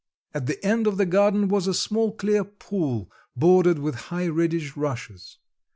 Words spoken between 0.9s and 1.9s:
the garden was a